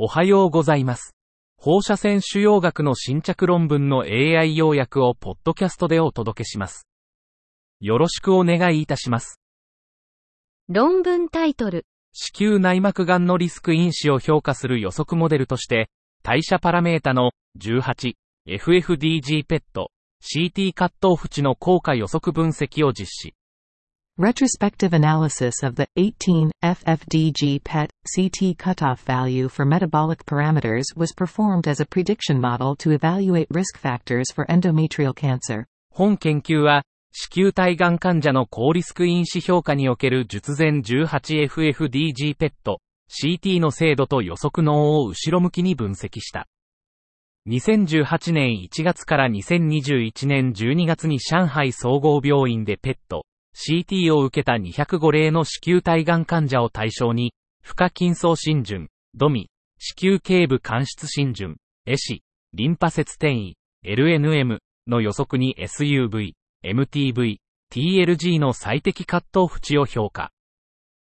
[0.00, 1.16] おはようございます。
[1.56, 6.86] 放射線腫瘍学の新着論文の AI 要約をポッドキャストでお届けします。
[7.80, 9.40] よろしくお願いいたします。
[10.68, 11.84] 論文タイトル。
[12.12, 15.90] 子宮内膜がんのリスク因子を評価する予測モデルとして、
[16.22, 19.90] 代謝パラメータの 18FFDG ペット
[20.22, 23.34] CT カットオフ値の効果予測分析を実施。
[24.20, 31.78] Retrospective analysis of the 18 FFDG PET CT cutoff value for metabolic parameters was performed as
[31.78, 35.66] a prediction model to evaluate risk factors for endometrial cancer.
[35.92, 46.48] 本研究は、子宮体がん患者の高リスク因子評価における術前 18FFDG ペット CT の精度と予測能を後ろ向きに分析した。
[47.48, 53.24] 2018年1月から2021年12月に上海総合病院でペット
[53.54, 62.22] CT を受けた205例の子宮体がん患者を対象に、負荷筋層浸潤、ドミ、子宮頸部間質浸潤、エシ、
[62.54, 66.32] リンパ節転移、LNM の予測に SUV、
[66.64, 67.38] MTV、
[67.70, 70.32] TLG の最適カットオフ値を評価。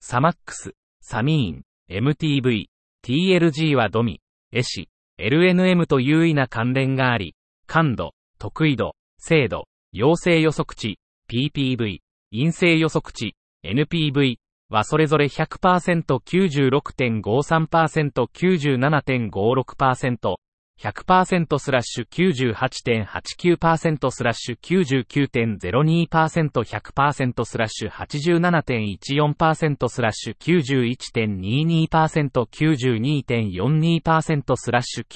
[0.00, 2.66] サマックス、サミーン、MTV、
[3.04, 4.20] TLG はドミ、
[4.52, 10.98] エシ、LNM と優位な関連があり、感度、特異度、精度、陽性予測値、
[11.30, 12.00] PPV、
[12.32, 14.36] 陰性予測値、NPV
[14.70, 20.36] はそれぞれ100%、96.53%、97.56%、
[20.80, 35.06] 100%スラッシュ98.89%スラッシュ99.02%、100%スラッシュ87.14%スラッシュ91.22%、92.42%スラッシュ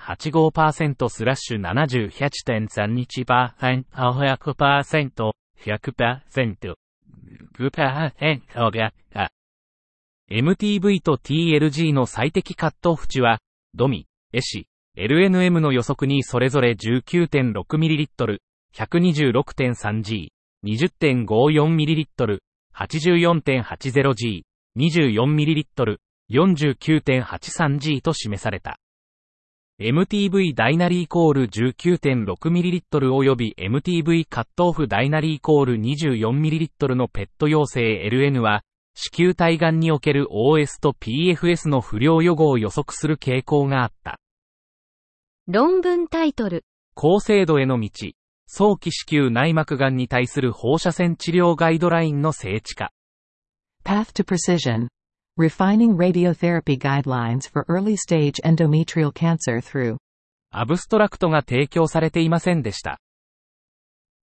[0.00, 6.74] 92.85%スラッシュ78.31%、100%、100%、
[7.56, 8.92] 9%が、
[10.30, 13.38] MTV と TLG の最適カットオフ値は、
[13.74, 18.38] ドミ、エシ、LNM の予測にそれぞれ 19.6ml、
[18.74, 20.28] 126.3G、
[20.64, 22.38] 20.54ml、
[22.74, 24.42] 84.80G、
[24.76, 25.98] 24ml、
[26.30, 28.78] 49.83G と示された。
[29.80, 38.62] MTV ダイナリーイコール 19.6ml 及び MTV カットオフダイナリーイコール 24ml のペット陽性 LN は、
[38.94, 44.20] 子宮体がんにおける OS と PFS の不良予後を予測する傾向があった。
[45.48, 46.64] 論文タイトル。
[46.94, 47.90] 高精度への道。
[48.46, 52.92] 早期子宮内膜がんに対する放射線治療ガイドラインの精緻化。
[53.84, 54.86] Path to precision.
[55.36, 59.96] Refining radiotherapy guidelines for early stage endometrial cancer through
[60.52, 63.00] アブストラクトが提供されていませんでした。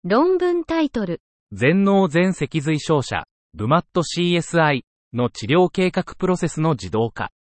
[0.04, 1.20] 論文タイトル。
[1.52, 3.24] 全脳全脊髄照射、
[3.56, 4.82] ブマット CSI
[5.12, 7.32] の治療計画プロセスの自動化。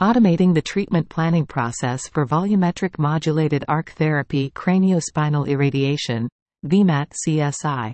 [0.00, 6.28] Automating the treatment planning process for volumetric modulated arc therapy craniospinal irradiation,
[6.64, 7.92] VMAT CSI.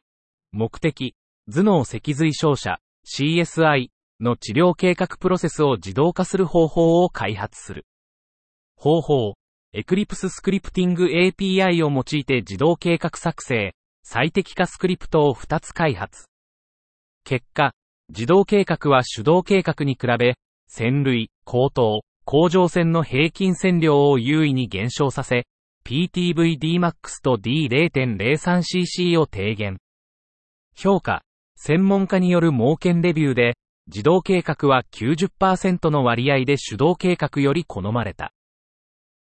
[0.52, 1.16] 目的、
[1.48, 3.88] 頭脳脊髄照射、CSI
[4.20, 7.86] の治療計画プロセスを自動化する方法を開発する。
[8.76, 9.34] 方法、
[9.74, 16.26] Eclipse Scripting API を用いて自動計画作成、最適化スクリプトを2つ開発。
[17.24, 17.72] 結果、
[18.10, 20.34] 自動計画は手動計画に比べ、
[20.68, 25.46] 線類、高等、甲状腺の平均線量を優位に減少させ、
[25.86, 26.92] PTVDMAX
[27.22, 29.78] と D0.03cc を低減。
[30.76, 31.22] 評価、
[31.56, 33.54] 専門家による盲検レビューで、
[33.86, 38.32] 自動計画は90%の割合で手動計画より好まれた。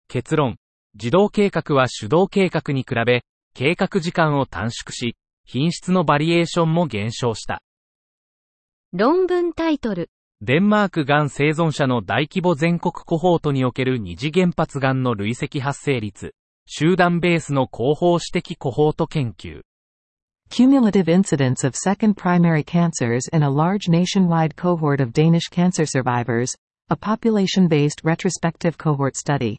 [0.08, 0.58] 結論、
[0.96, 3.24] 自動計画は手動計画に比べ、
[3.54, 5.16] 計画時間を短縮し、
[5.46, 7.62] 品質のバリエーションも減少した。
[8.94, 10.10] 論文タイトル。
[10.42, 16.36] デンマークがん生存者の大規模全国コホートにおける二次原発がんの累積発生率、
[16.66, 19.62] 集団ベースの広報指摘コホート研究。
[20.56, 26.56] Cumulative incidence of second primary cancers in a large nationwide cohort of Danish cancer survivors,
[26.92, 29.58] a population-based retrospective cohort study.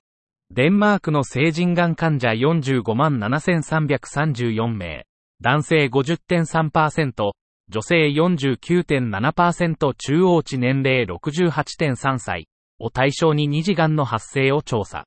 [0.52, 5.05] デンマークの成人がん患者45万7334名、
[5.41, 7.32] 男性50.3%、
[7.70, 12.46] 女性49.7%中央値年齢68.3歳
[12.79, 15.06] を対象に二次がんの発生を調査。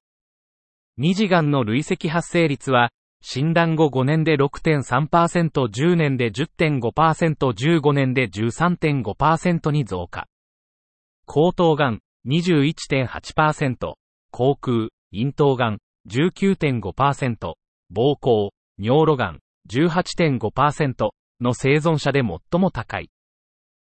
[0.97, 2.89] 二次がんの累積発生率は、
[3.21, 10.27] 診断後5年で6.3%、10年で10.5%、15年で13.5%に増加。
[11.27, 13.93] 喉頭がん21.8%、
[14.31, 15.77] 口腔、咽頭がん
[16.09, 17.53] 19.5%、
[17.93, 19.39] 膀胱、尿路がん
[19.69, 21.09] 18.5%
[21.41, 23.09] の生存者で最も高い。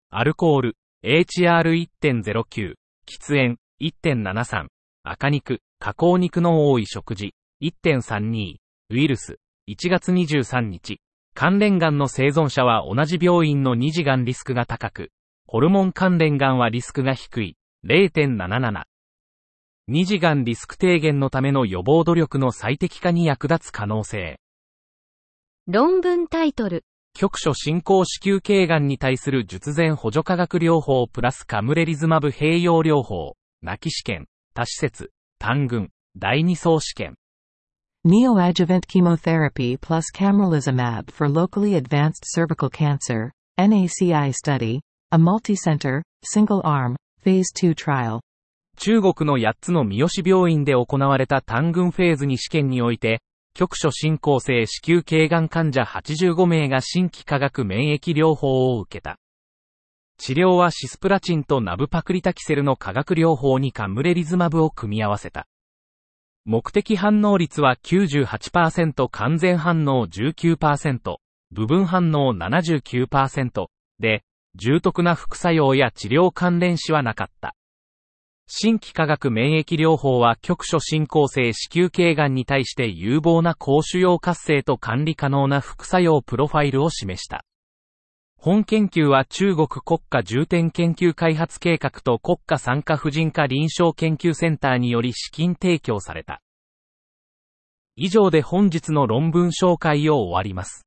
[0.09, 4.67] アルコール、HR1.09、喫煙、1.73、
[5.03, 8.57] 赤肉、加工肉の多い食事、1.32、
[8.93, 11.01] ウイルス、1月23日、
[11.33, 15.09] 関連癌の生存者は同じ病院の二次癌リスクが高く、
[15.47, 17.57] ホルモン関連癌はリスクが低い、
[17.87, 18.83] 0.77。
[19.87, 24.39] 二次癌リスク低減のための予防努力の最適化に役立つ可能性。
[25.65, 26.85] 論文タイトル。
[27.15, 35.09] 局所進行子宮頸がんに対する術前補助化学療法プラスカムレリズマブ併用療法、泣き試験、多施設、
[35.39, 37.15] 単群、第二層試験。
[38.05, 44.81] Neoadjuvant chemotherapy plus camrelizumab for locally advanced cervical cancer, NACI study,
[45.13, 48.19] a multicenter, single-arm, phase 2 trial.
[48.75, 53.21] 中国の8つの三好病院で行われた単群フェーズに試験において、
[53.53, 59.17] 局所進行性子宮頸がん患者85名が新規化学免疫療法を受けた。
[60.17, 65.47] 治療はシスプラチンとナブパクリタキセルの化学療法にカムレリズマブを組み合わせた。
[66.45, 71.17] 目的反応率は98%完全反応19%、
[71.51, 73.67] 部分反応79%
[73.99, 74.23] で、
[74.55, 77.55] 重篤な副作用や治療関連死はなかった。
[78.45, 87.45] 新規化学免疫療法は局所進行性子宮頸がんに対して有望な高腫瘍活性と管理可能な副作用プロファイルを示した。
[88.45, 96.41] 本研究は中国国家重点研究開発計画と国家参加婦人科臨床研究センターにより資金提供された。
[97.95, 100.85] 以上で本日の論文紹介を終わります。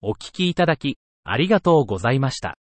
[0.00, 2.56] お聞きいただき、ありがとうございました。